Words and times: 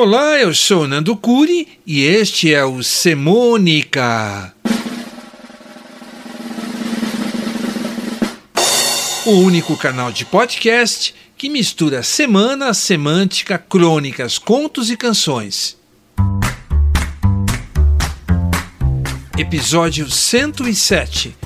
Olá, 0.00 0.38
eu 0.38 0.54
sou 0.54 0.86
Nando 0.86 1.16
Curi 1.16 1.66
e 1.84 2.04
este 2.04 2.54
é 2.54 2.64
o 2.64 2.84
Semônica. 2.84 4.54
O 9.26 9.32
único 9.40 9.76
canal 9.76 10.12
de 10.12 10.24
podcast 10.24 11.12
que 11.36 11.48
mistura 11.48 12.04
semana, 12.04 12.72
semântica, 12.74 13.58
crônicas, 13.58 14.38
contos 14.38 14.88
e 14.88 14.96
canções. 14.96 15.76
Episódio 19.36 20.08
107 20.08 21.36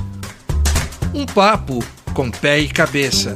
Um 1.15 1.25
papo 1.25 1.83
com 2.13 2.31
pé 2.31 2.59
e 2.59 2.69
cabeça. 2.69 3.35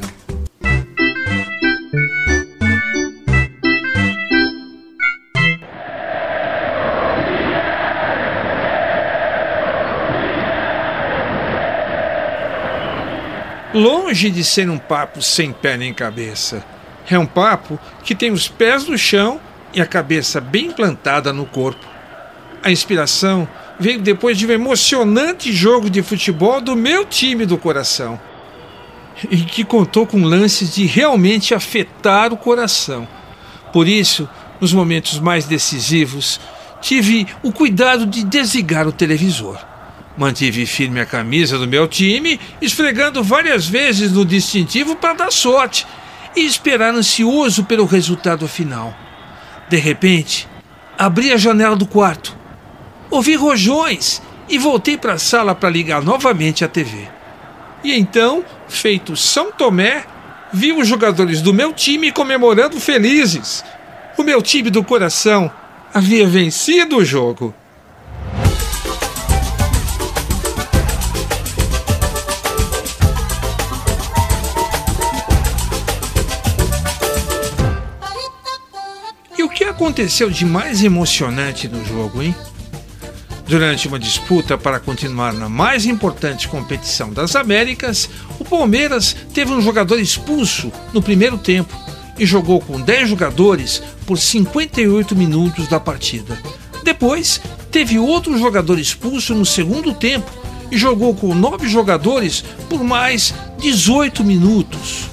Longe 13.77 14.31
de 14.31 14.43
ser 14.43 14.71
um 14.71 14.79
papo 14.79 15.21
sem 15.21 15.53
pé 15.53 15.77
nem 15.77 15.93
cabeça. 15.93 16.65
É 17.11 17.19
um 17.19 17.27
papo 17.27 17.79
que 18.03 18.15
tem 18.15 18.31
os 18.31 18.49
pés 18.49 18.89
no 18.89 18.97
chão 18.97 19.39
e 19.75 19.83
a 19.83 19.87
cabeça 19.87 20.41
bem 20.41 20.71
plantada 20.71 21.31
no 21.31 21.45
corpo. 21.45 21.85
A 22.63 22.71
inspiração 22.71 23.47
veio 23.79 24.01
depois 24.01 24.39
de 24.39 24.47
um 24.47 24.51
emocionante 24.51 25.53
jogo 25.53 25.91
de 25.91 26.03
futebol 26.03 26.59
do 26.59 26.75
meu 26.75 27.05
time 27.05 27.45
do 27.45 27.59
coração. 27.59 28.19
E 29.31 29.37
que 29.43 29.63
contou 29.63 30.07
com 30.07 30.25
lances 30.25 30.75
de 30.75 30.87
realmente 30.87 31.53
afetar 31.53 32.33
o 32.33 32.37
coração. 32.39 33.07
Por 33.75 33.87
isso, 33.87 34.27
nos 34.59 34.73
momentos 34.73 35.21
mais 35.21 35.45
decisivos, 35.45 36.41
tive 36.81 37.27
o 37.43 37.53
cuidado 37.53 38.07
de 38.07 38.25
desligar 38.25 38.89
o 38.89 38.93
televisor. 38.93 39.59
Mantive 40.17 40.65
firme 40.65 41.01
a 41.01 41.07
camisa 41.07 41.59
do 41.59 41.69
meu 41.69 41.87
time, 41.87 42.41
esfregando 42.61 43.23
várias 43.23 43.67
vezes 43.67 44.13
no 44.13 44.25
distintivo 44.25 44.97
para 44.97 45.13
dar 45.13 45.31
sorte 45.31 45.87
e 46.35 46.45
esperar 46.47 46.95
ansioso 46.95 47.65
pelo 47.65 47.85
resultado 47.85 48.49
final. 48.49 48.95
De 49.69 49.77
repente, 49.77 50.49
abri 50.97 51.33
a 51.33 51.37
janela 51.37 51.77
do 51.77 51.87
quarto, 51.87 52.37
ouvi 53.11 53.35
rojões 53.35 54.23
e 54.49 54.59
voltei 54.59 54.97
para 54.97 55.15
a 55.15 55.19
sala 55.19 55.55
para 55.55 55.69
ligar 55.69 56.03
novamente 56.03 56.65
a 56.65 56.69
TV. 56.69 57.09
E 57.85 57.93
então, 57.93 58.45
feito 58.69 59.17
São 59.17 59.53
Tomé, 59.53 60.05
vi 60.53 60.73
os 60.73 60.89
jogadores 60.89 61.43
do 61.43 61.53
meu 61.53 61.73
time 61.73 62.11
comemorando 62.11 62.81
felizes. 62.81 63.65
O 64.17 64.23
meu 64.23 64.41
time 64.41 64.71
do 64.71 64.83
coração 64.83 65.51
havia 65.93 66.27
vencido 66.27 66.97
o 66.97 67.05
jogo. 67.05 67.55
Aconteceu 79.77 80.31
de 80.31 80.47
mais 80.47 80.83
emocionante 80.83 81.69
no 81.69 81.85
jogo, 81.85 82.23
hein? 82.23 82.35
Durante 83.47 83.87
uma 83.87 83.99
disputa 83.99 84.57
para 84.57 84.81
continuar 84.81 85.35
na 85.35 85.51
mais 85.51 85.85
importante 85.85 86.49
competição 86.49 87.13
das 87.13 87.37
Américas, 87.37 88.09
o 88.41 88.45
Palmeiras 88.45 89.15
teve 89.35 89.53
um 89.53 89.61
jogador 89.61 90.01
expulso 90.01 90.73
no 90.95 91.03
primeiro 91.03 91.37
tempo 91.37 91.77
e 92.19 92.25
jogou 92.25 92.59
com 92.59 92.81
10 92.81 93.11
jogadores 93.11 93.83
por 94.07 94.17
58 94.17 95.15
minutos 95.15 95.69
da 95.69 95.79
partida. 95.79 96.41
Depois, 96.83 97.39
teve 97.71 97.99
outro 97.99 98.39
jogador 98.39 98.79
expulso 98.79 99.35
no 99.35 99.45
segundo 99.45 99.93
tempo 99.93 100.31
e 100.71 100.79
jogou 100.79 101.15
com 101.15 101.35
9 101.35 101.69
jogadores 101.69 102.43
por 102.71 102.83
mais 102.83 103.35
18 103.59 104.25
minutos. 104.25 105.05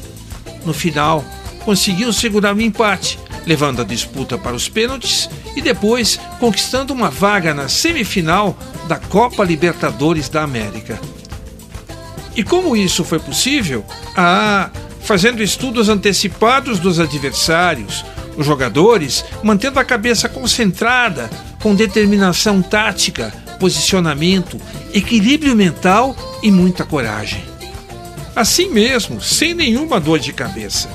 No 0.66 0.74
final, 0.74 1.24
conseguiu 1.66 2.14
segurar 2.14 2.56
o 2.56 2.62
empate 2.62 3.20
levando 3.46 3.82
a 3.82 3.86
disputa 3.86 4.38
para 4.38 4.56
os 4.56 4.70
pênaltis 4.70 5.30
e 5.56 5.62
depois 5.62 6.20
conquistando 6.40 6.94
uma 6.94 7.10
vaga 7.10 7.54
na 7.54 7.68
semifinal 7.68 8.58
da 8.88 8.98
Copa 8.98 9.44
Libertadores 9.44 10.30
da 10.30 10.44
América. 10.44 11.00
E 12.36 12.44
como 12.44 12.76
isso 12.76 13.04
foi 13.04 13.20
possível? 13.20 13.86
Ah, 14.16 14.70
fazendo 15.02 15.44
estudos 15.44 15.90
antecipados 15.90 16.80
dos 16.80 17.00
adversários, 17.00 18.04
os 18.36 18.46
jogadores 18.46 19.24
mantendo 19.44 19.80
a 19.80 19.86
cabeça 19.86 20.28
concentrada, 20.28 21.30
com 21.62 21.76
determinação 21.76 22.62
tática, 22.62 23.32
posicionamento, 23.60 24.60
equilíbrio 24.94 25.56
mental 25.56 26.16
e 26.42 26.50
muita 26.50 26.84
coragem. 26.84 27.44
Assim 28.36 28.70
mesmo, 28.70 29.22
sem 29.22 29.54
nenhuma 29.54 30.00
dor 30.00 30.18
de 30.20 30.34
cabeça 30.34 30.90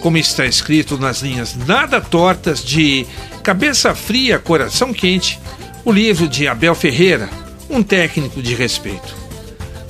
como 0.00 0.16
está 0.16 0.46
escrito 0.46 0.98
nas 0.98 1.20
linhas 1.20 1.54
nada 1.54 2.00
tortas 2.00 2.64
de 2.64 3.06
Cabeça 3.42 3.94
Fria, 3.94 4.38
Coração 4.38 4.92
Quente, 4.92 5.38
o 5.84 5.92
livro 5.92 6.28
de 6.28 6.48
Abel 6.48 6.74
Ferreira, 6.74 7.28
um 7.68 7.82
técnico 7.82 8.42
de 8.42 8.54
respeito. 8.54 9.14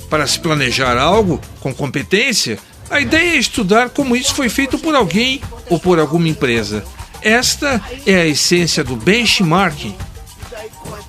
Para 0.09 0.27
se 0.27 0.39
planejar 0.39 0.97
algo 0.97 1.39
com 1.59 1.73
competência, 1.73 2.59
a 2.89 2.99
ideia 2.99 3.35
é 3.35 3.37
estudar 3.37 3.89
como 3.89 4.15
isso 4.15 4.35
foi 4.35 4.49
feito 4.49 4.77
por 4.77 4.93
alguém 4.95 5.41
ou 5.69 5.79
por 5.79 5.97
alguma 5.99 6.27
empresa. 6.27 6.83
Esta 7.21 7.81
é 8.05 8.15
a 8.15 8.27
essência 8.27 8.83
do 8.83 8.95
benchmarking. 8.95 9.95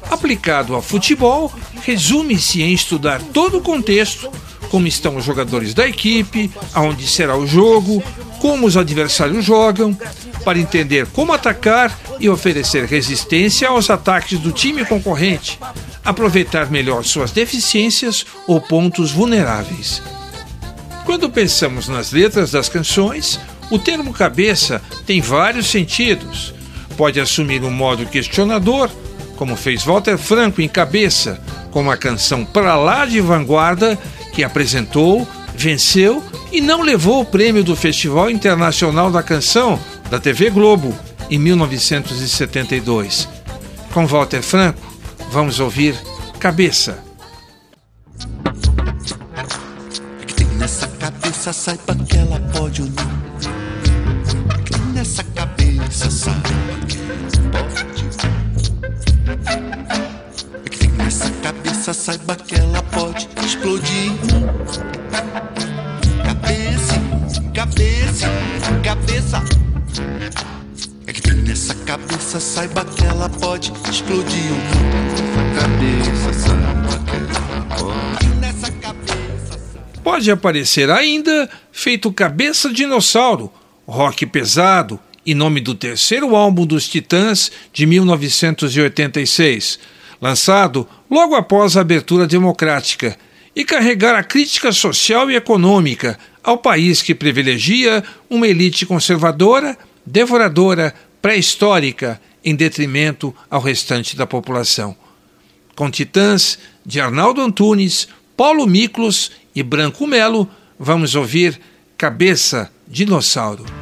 Aplicado 0.09 0.75
ao 0.75 0.83
futebol, 0.83 1.53
resume-se 1.85 2.63
em 2.63 2.73
estudar 2.73 3.21
todo 3.33 3.59
o 3.59 3.63
contexto, 3.63 4.31
como 4.71 4.87
estão 4.87 5.17
os 5.17 5.25
jogadores 5.25 5.75
da 5.75 5.89
equipe, 5.89 6.51
aonde 6.73 7.07
será 7.07 7.37
o 7.37 7.47
jogo, 7.47 8.03
como 8.43 8.67
os 8.67 8.77
adversários 8.77 9.45
jogam, 9.45 9.97
para 10.45 10.59
entender 10.59 11.07
como 11.07 11.33
atacar 11.33 11.97
e 12.19 12.29
oferecer 12.29 12.87
resistência 12.87 13.69
aos 13.69 13.89
ataques 13.89 14.41
do 14.41 14.51
time 14.51 14.85
concorrente, 14.85 15.61
aproveitar 16.05 16.69
melhor 16.69 17.05
suas 17.05 17.31
deficiências 17.31 18.27
ou 18.49 18.61
pontos 18.61 19.13
vulneráveis. 19.13 20.03
Quando 21.07 21.31
pensamos 21.31 21.87
nas 21.87 22.11
letras 22.11 22.51
das 22.51 22.69
canções, 22.69 23.39
o 23.71 23.79
termo 23.79 24.13
cabeça 24.13 24.83
tem 25.07 25.21
vários 25.21 25.69
sentidos. 25.69 26.53
Pode 26.97 27.21
assumir 27.21 27.63
um 27.63 27.71
modo 27.71 28.07
questionador, 28.07 28.91
como 29.37 29.55
fez 29.55 29.85
Walter 29.85 30.19
Franco 30.19 30.61
em 30.61 30.69
Cabeça, 30.69 31.41
com 31.71 31.89
a 31.89 31.97
canção 31.97 32.45
Pra 32.45 32.75
Lá 32.75 33.07
de 33.07 33.21
Vanguarda, 33.21 33.97
que 34.35 34.43
apresentou, 34.43 35.29
venceu 35.55 36.23
e 36.51 36.61
não 36.61 36.83
levou 36.83 37.21
o 37.21 37.27
prêmio 37.27 37.65
do 37.65 37.77
Festival 37.77 38.31
Internacional 38.31 39.11
da 39.11 39.23
Canção 39.23 39.79
da 40.11 40.19
TV 40.19 40.51
Globo 40.51 40.95
em 41.31 41.39
1972. 41.39 43.29
Com 43.93 44.07
Walter 44.07 44.43
Franco, 44.43 44.81
vamos 45.31 45.61
ouvir 45.61 45.95
Cabeça. 46.43 46.99
É 50.21 50.25
que 50.27 50.35
tem 50.35 50.47
nessa 50.59 50.89
cabeça, 50.89 51.53
saiba 51.53 51.95
que 51.95 52.17
ela 52.17 52.41
pode 52.53 52.83
ou 52.83 52.89
não. 52.89 53.13
É 54.51 54.63
que 54.63 54.77
nessa 54.93 55.23
cabeça, 55.23 56.11
saiba 56.11 56.43
que 56.89 56.99
pode. 57.53 57.85
É 60.65 60.69
que 60.69 60.79
tem 60.79 60.91
nessa 60.91 61.31
cabeça, 61.31 61.95
saiba 61.95 62.35
que 62.35 62.57
ela 62.57 62.83
pode 62.83 63.29
explodir. 63.47 64.32
Cabeça. 68.83 69.43
É 71.07 71.13
que 71.13 71.23
tem 71.23 71.35
nessa 71.35 71.75
cabeça, 71.75 72.39
saiba 72.41 72.85
que 72.85 73.05
ela 73.05 73.29
pode 73.29 73.73
explodir 73.91 74.53
ou 74.53 74.59
não. 74.59 75.55
Cabeça, 75.55 76.33
saiba 76.33 76.99
que 77.07 77.17
ela 77.17 77.63
pode. 77.79 78.27
Nessa 78.41 78.71
cabeça. 78.73 79.61
Pode 80.03 80.31
aparecer 80.31 80.91
ainda 80.91 81.49
feito 81.71 82.13
Cabeça 82.13 82.73
Dinossauro, 82.73 83.53
rock 83.87 84.27
pesado 84.27 84.99
e 85.25 85.35
nome 85.35 85.61
do 85.61 85.75
terceiro 85.75 86.35
álbum 86.35 86.67
dos 86.67 86.89
Titãs 86.89 87.51
de 87.73 87.87
1986, 87.87 89.79
lançado 90.21 90.89
logo 91.11 91.35
após 91.35 91.77
a 91.77 91.81
abertura 91.81 92.27
democrática, 92.27 93.17
e 93.55 93.65
carregar 93.65 94.15
a 94.15 94.25
crítica 94.25 94.73
social 94.73 95.31
e 95.31 95.37
econômica 95.37 96.19
ao 96.43 96.59
país 96.59 97.03
que 97.03 97.15
privilegia 97.15 98.03
uma 98.29 98.47
elite 98.47 98.85
conservadora, 98.85 99.77
devoradora, 100.05 100.95
pré-histórica, 101.21 102.21
em 102.45 102.55
detrimento 102.55 103.35
ao 103.49 103.61
restante 103.61 104.17
da 104.17 104.27
população. 104.27 104.97
Com 105.77 105.91
Titãs 105.91 106.59
de 106.85 107.01
Arnaldo 107.01 107.41
Antunes, 107.41 108.09
Paulo 108.37 108.67
Miklos 108.67 109.31
e 109.55 109.63
Branco 109.63 110.07
Melo, 110.07 110.49
vamos 110.79 111.15
ouvir 111.15 111.61
Cabeça 111.97 112.71
Dinossauro. 112.89 113.82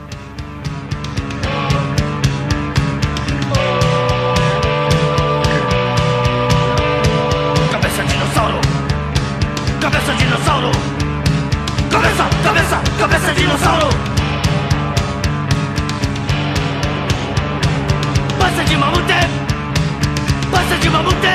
Mamute! 20.90 21.34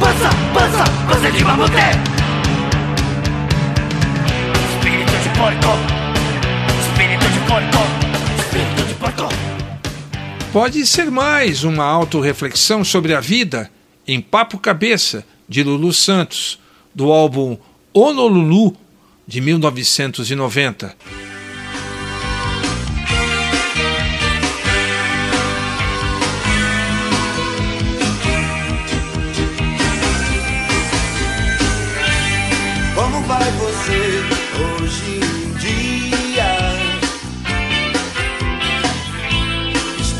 Passa, 0.00 0.30
passa, 0.52 0.84
passa 1.06 1.30
de 1.30 1.44
mamute! 1.44 1.72
Espírito 4.74 5.12
de 5.22 5.28
porco! 5.38 5.72
Espírito 6.80 7.28
de 7.28 7.40
porco! 7.40 7.82
Espírito 8.38 8.82
de 8.88 8.94
porco! 8.94 9.28
Pode 10.52 10.86
ser 10.86 11.10
mais 11.10 11.64
uma 11.64 11.84
autorreflexão 11.84 12.84
sobre 12.84 13.14
a 13.14 13.20
vida 13.20 13.70
em 14.06 14.20
Papo 14.20 14.58
Cabeça, 14.58 15.24
de 15.48 15.62
Lulu 15.62 15.92
Santos, 15.92 16.58
do 16.94 17.12
álbum 17.12 17.56
Honolulu, 17.92 18.76
de 19.26 19.40
1990. 19.40 20.94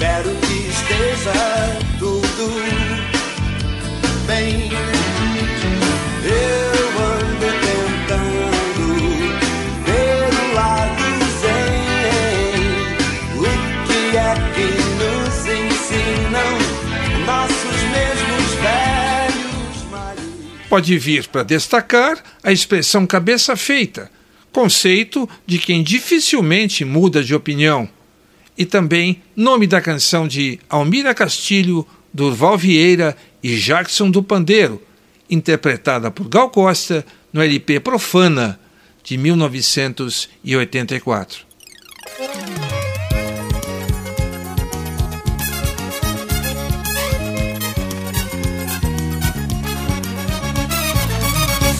Espero 0.07 0.31
que 0.37 0.69
esteja 0.69 1.33
tudo 1.99 2.47
bem. 4.25 4.71
Eu 6.23 7.03
ando 7.03 7.49
tentando. 7.67 8.87
O 13.35 13.43
que 13.87 14.17
é 14.17 14.33
que 14.55 14.69
nos 14.95 15.37
ensinam 15.43 16.53
nossos 17.27 17.79
mesmos 17.91 18.47
velhos 18.63 19.91
maridos? 19.91 20.69
Pode 20.69 20.97
vir 20.99 21.27
para 21.27 21.43
destacar 21.43 22.23
a 22.45 22.53
expressão 22.53 23.05
cabeça 23.09 23.57
feita, 23.57 24.09
conceito 24.53 25.29
de 25.45 25.59
quem 25.59 25.83
dificilmente 25.83 26.85
muda 26.85 27.25
de 27.25 27.35
opinião, 27.35 27.89
e 28.57 28.65
também 28.65 29.21
nome 29.35 29.67
da 29.67 29.81
canção 29.81 30.29
de 30.29 30.61
Almira 30.69 31.13
Castilho, 31.15 31.85
Durval 32.13 32.57
Vieira 32.57 33.17
e 33.43 33.57
Jackson 33.57 34.09
do 34.11 34.23
Pandeiro, 34.23 34.81
interpretada 35.29 36.09
por 36.11 36.29
Gal 36.29 36.49
Costa 36.51 37.05
no 37.33 37.43
LP 37.43 37.81
Profana 37.81 38.61
de 39.03 39.19
1984. 39.19 41.45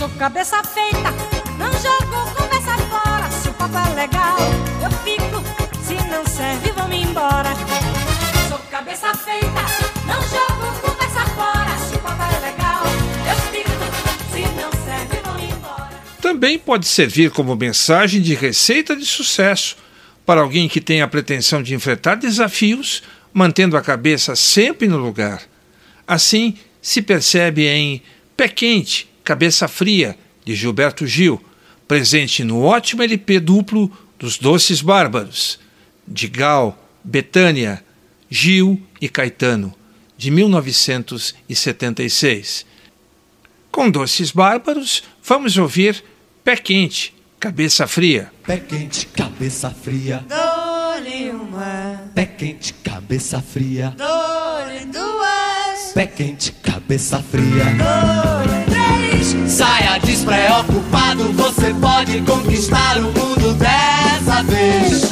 Sou 0.07 0.15
cabeça 0.19 0.63
feita, 0.63 1.11
não 1.59 1.73
jogo 1.73 2.31
conversa 2.37 2.79
fora. 2.91 3.29
Se 3.29 3.49
o 3.49 3.55
papo 3.55 3.77
é 3.77 3.95
legal, 3.95 4.37
eu 4.85 4.91
fico. 5.03 5.43
Se 5.83 5.95
não 6.09 6.25
serve, 6.27 6.66
vamos 6.87 7.05
embora. 7.05 7.51
Sou 8.49 8.59
cabeça 8.71 9.13
feita, 9.15 9.49
não 10.07 10.23
jogo 10.23 10.81
conversa 10.81 11.27
fora. 11.35 11.79
Se 11.79 11.97
o 11.97 11.99
papo 11.99 12.23
é 12.23 12.51
legal, 12.51 12.85
eu. 13.27 13.37
Se 14.33 14.41
não 14.55 14.71
serve, 14.85 15.21
vamos 15.25 15.43
embora. 15.43 16.01
Também 16.23 16.59
pode 16.59 16.87
servir 16.87 17.31
como 17.31 17.57
mensagem 17.57 18.23
de 18.23 18.35
receita 18.35 18.95
de 18.95 19.05
sucesso 19.05 19.77
para 20.25 20.41
alguém 20.41 20.69
que 20.69 20.81
tem 20.81 21.03
a 21.03 21.09
pretensão 21.09 21.63
de 21.63 21.75
enfrentar 21.75 22.17
desafios, 22.17 23.03
mantendo 23.33 23.77
a 23.77 23.83
cabeça 23.83 24.35
sempre 24.37 24.87
no 24.87 24.97
lugar. 24.97 25.43
Assim 26.07 26.57
se 26.81 27.03
percebe 27.03 27.67
em 27.67 28.03
Pé 28.37 28.49
Quente, 28.49 29.09
Cabeça 29.25 29.67
Fria, 29.67 30.17
de 30.45 30.55
Gilberto 30.55 31.07
Gil, 31.07 31.43
presente 31.89 32.45
no 32.45 32.63
ótimo 32.63 33.03
LP 33.03 33.41
duplo 33.41 33.91
dos 34.19 34.39
Doces 34.39 34.81
Bárbaros, 34.81 35.59
de 36.07 36.29
Gal, 36.29 36.79
Betânia, 37.03 37.83
Gil 38.31 38.81
e 39.01 39.09
Caetano, 39.09 39.75
de 40.17 40.31
1976. 40.31 42.65
Com 43.71 43.91
Doces 43.91 44.31
Bárbaros, 44.31 45.03
vamos 45.23 45.59
ouvir 45.59 46.03
Pé 46.43 46.57
Quente, 46.57 47.15
Cabeça 47.39 47.87
Fria. 47.87 48.33
Pé 48.47 48.57
quente, 48.57 49.07
cabeça 49.09 49.69
fria. 49.71 50.25
Dole 50.29 51.31
uma, 51.31 52.05
Pé 52.15 52.25
quente, 52.25 52.73
cabeça 52.75 53.43
fria. 53.43 53.91
dole 53.97 54.87
duas, 54.87 55.93
Pé 55.93 56.07
quente, 56.07 56.53
cabeça 56.53 57.23
fria. 57.23 57.65
dole 57.77 58.65
três. 58.71 59.37
Saia 59.53 59.99
despreocupado, 59.99 61.31
você 61.33 61.75
pode 61.75 62.21
conquistar 62.23 62.97
o 62.99 63.13
mundo 63.13 63.53
dessa 63.55 64.43
vez. 64.45 65.03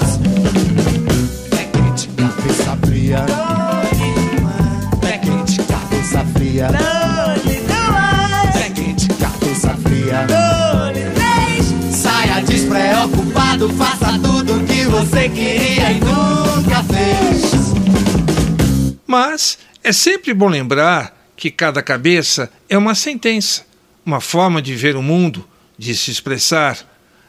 Fria. 6.54 6.68
dole 6.68 7.60
duas, 7.60 8.54
Pé 8.54 8.70
quente, 8.70 9.08
cabeça 9.08 9.76
fria. 9.76 10.26
dole 10.26 11.00
três. 11.10 11.96
Saia 11.96 12.40
despreocupado, 12.42 13.68
faça 13.70 14.18
tudo 14.20 14.56
o 14.56 14.64
que 14.64 14.84
você 14.84 15.28
queria 15.28 15.90
e 15.90 16.00
nunca 16.00 16.84
fez. 16.84 17.52
Mas 19.06 19.58
é 19.82 19.92
sempre 19.92 20.32
bom 20.32 20.48
lembrar 20.48 21.16
que 21.36 21.50
cada 21.50 21.82
cabeça 21.82 22.50
é 22.68 22.78
uma 22.78 22.94
sentença, 22.94 23.66
uma 24.06 24.20
forma 24.20 24.62
de 24.62 24.74
ver 24.74 24.96
o 24.96 25.02
mundo, 25.02 25.46
de 25.76 25.94
se 25.94 26.10
expressar. 26.10 26.78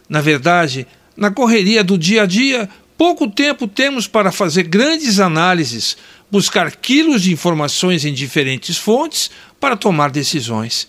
Na 0.07 0.21
verdade, 0.21 0.85
na 1.17 1.31
correria 1.31 1.83
do 1.83 1.97
dia 1.97 2.23
a 2.23 2.25
dia, 2.27 2.69
pouco 2.97 3.27
tempo 3.27 3.67
temos 3.67 4.07
para 4.07 4.31
fazer 4.31 4.63
grandes 4.63 5.19
análises, 5.19 5.97
buscar 6.31 6.75
quilos 6.75 7.23
de 7.23 7.31
informações 7.31 8.05
em 8.05 8.13
diferentes 8.13 8.77
fontes 8.77 9.31
para 9.59 9.75
tomar 9.75 10.11
decisões. 10.11 10.87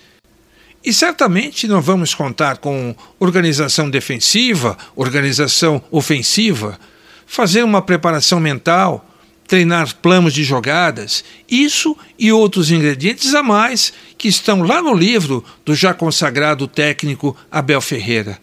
E 0.84 0.92
certamente 0.92 1.66
não 1.66 1.80
vamos 1.80 2.14
contar 2.14 2.58
com 2.58 2.94
organização 3.18 3.90
defensiva, 3.90 4.78
organização 4.94 5.82
ofensiva, 5.90 6.78
fazer 7.26 7.64
uma 7.64 7.82
preparação 7.82 8.38
mental, 8.38 9.04
treinar 9.48 9.94
planos 9.96 10.32
de 10.32 10.44
jogadas, 10.44 11.24
isso 11.50 11.96
e 12.18 12.32
outros 12.32 12.70
ingredientes 12.70 13.34
a 13.34 13.42
mais 13.42 13.92
que 14.16 14.28
estão 14.28 14.62
lá 14.62 14.80
no 14.80 14.94
livro 14.94 15.44
do 15.64 15.74
já 15.74 15.92
consagrado 15.92 16.68
técnico 16.68 17.36
Abel 17.50 17.80
Ferreira. 17.80 18.38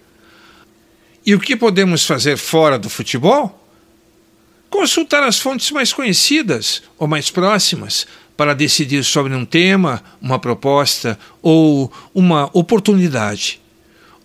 E 1.26 1.34
o 1.34 1.40
que 1.40 1.56
podemos 1.56 2.06
fazer 2.06 2.38
fora 2.38 2.78
do 2.78 2.90
futebol? 2.90 3.63
Consultar 4.84 5.24
as 5.24 5.40
fontes 5.40 5.72
mais 5.72 5.94
conhecidas 5.94 6.84
ou 7.00 7.08
mais 7.08 7.32
próximas 7.32 8.06
para 8.36 8.54
decidir 8.54 9.06
sobre 9.06 9.34
um 9.34 9.46
tema, 9.46 10.04
uma 10.22 10.38
proposta 10.38 11.18
ou 11.42 11.90
uma 12.14 12.50
oportunidade. 12.52 13.62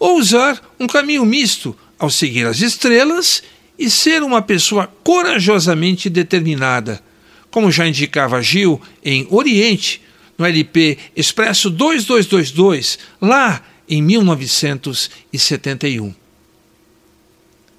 Ou 0.00 0.18
usar 0.18 0.60
um 0.80 0.88
caminho 0.88 1.24
misto 1.24 1.76
ao 1.96 2.10
seguir 2.10 2.44
as 2.44 2.60
estrelas 2.60 3.40
e 3.78 3.88
ser 3.88 4.24
uma 4.24 4.42
pessoa 4.42 4.92
corajosamente 5.04 6.10
determinada, 6.10 7.00
como 7.52 7.70
já 7.70 7.86
indicava 7.86 8.42
Gil 8.42 8.82
em 9.04 9.28
Oriente, 9.30 10.02
no 10.36 10.44
LP 10.44 10.98
Expresso 11.14 11.70
2222, 11.70 12.98
lá 13.22 13.62
em 13.88 14.02
1971. 14.02 16.12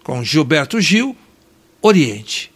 com 0.01 0.23
Gilberto 0.23 0.79
Gil, 0.79 1.13
Oriente. 1.81 2.49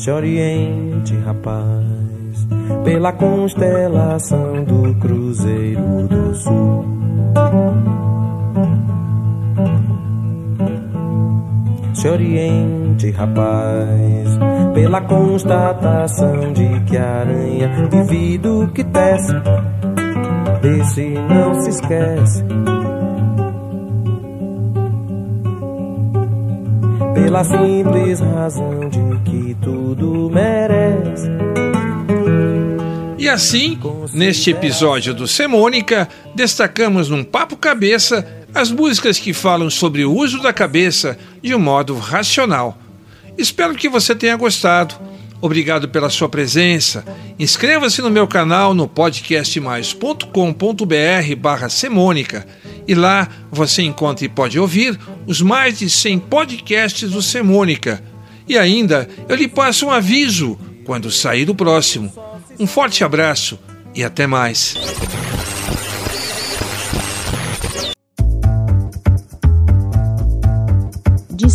Se 0.00 0.10
oriente, 0.10 1.14
rapaz, 1.26 2.48
pela 2.84 3.12
constelação 3.12 4.64
do 4.64 4.98
Cruzeiro 4.98 6.08
do 6.08 6.34
Sul. 6.34 6.86
Se 12.00 12.08
oriente, 12.08 13.10
rapaz, 13.10 14.38
pela 14.72 15.02
constatação 15.02 16.50
de 16.54 16.80
que 16.86 16.96
a 16.96 17.20
aranha 17.20 17.68
de 17.90 18.02
vidro 18.04 18.70
que 18.74 18.82
tece, 18.84 19.34
desse 20.62 21.10
não 21.28 21.60
se 21.60 21.68
esquece. 21.68 22.44
pela 27.12 27.44
simples 27.44 28.20
razão 28.20 28.88
de 28.88 29.30
que 29.30 29.54
tudo 29.62 30.30
merece. 30.30 31.28
E 33.18 33.28
assim, 33.28 33.78
neste 34.14 34.50
episódio 34.50 35.12
do 35.12 35.28
Semônica, 35.28 36.08
destacamos 36.34 37.10
num 37.10 37.22
papo 37.22 37.58
cabeça 37.58 38.26
as 38.54 38.70
músicas 38.70 39.18
que 39.18 39.32
falam 39.32 39.70
sobre 39.70 40.04
o 40.04 40.12
uso 40.12 40.40
da 40.40 40.52
cabeça 40.52 41.18
de 41.42 41.54
um 41.54 41.58
modo 41.58 41.96
racional. 41.96 42.76
Espero 43.38 43.74
que 43.74 43.88
você 43.88 44.14
tenha 44.14 44.36
gostado. 44.36 44.94
Obrigado 45.40 45.88
pela 45.88 46.10
sua 46.10 46.28
presença. 46.28 47.02
Inscreva-se 47.38 48.02
no 48.02 48.10
meu 48.10 48.28
canal 48.28 48.74
no 48.74 48.86
podcastmais.com.br 48.86 51.36
barra 51.38 51.70
Semônica 51.70 52.46
e 52.86 52.94
lá 52.94 53.26
você 53.50 53.80
encontra 53.82 54.26
e 54.26 54.28
pode 54.28 54.58
ouvir 54.58 54.98
os 55.26 55.40
mais 55.40 55.78
de 55.78 55.88
100 55.88 56.18
podcasts 56.18 57.10
do 57.10 57.22
Semônica. 57.22 58.02
E 58.46 58.58
ainda 58.58 59.08
eu 59.28 59.36
lhe 59.36 59.48
passo 59.48 59.86
um 59.86 59.90
aviso 59.90 60.58
quando 60.84 61.10
sair 61.10 61.48
o 61.48 61.54
próximo. 61.54 62.12
Um 62.58 62.66
forte 62.66 63.02
abraço 63.02 63.58
e 63.94 64.04
até 64.04 64.26
mais. 64.26 64.76